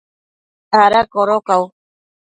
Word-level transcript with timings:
¿ada 0.83 1.01
codocau? 1.13 1.63